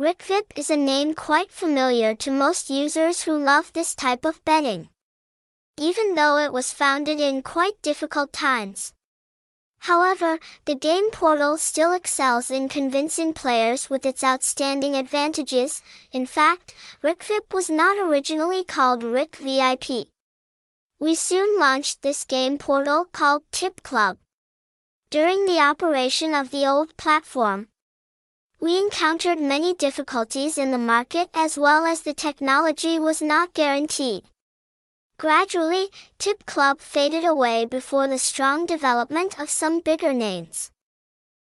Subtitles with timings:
[0.00, 4.90] Rikvip is a name quite familiar to most users who love this type of betting.
[5.76, 8.92] Even though it was founded in quite difficult times.
[9.80, 15.82] However, the game portal still excels in convincing players with its outstanding advantages.
[16.12, 20.06] In fact, Rikvip was not originally called Rik Vip.
[21.00, 24.18] We soon launched this game portal called Tip Club.
[25.10, 27.66] During the operation of the old platform,
[28.60, 34.24] we encountered many difficulties in the market as well as the technology was not guaranteed.
[35.18, 35.88] Gradually,
[36.18, 40.70] Tip Club faded away before the strong development of some bigger names.